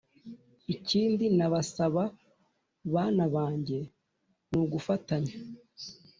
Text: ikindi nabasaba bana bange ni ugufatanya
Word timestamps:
ikindi 0.75 1.25
nabasaba 1.37 2.03
bana 2.93 3.23
bange 3.33 3.79
ni 4.49 4.57
ugufatanya 4.63 5.33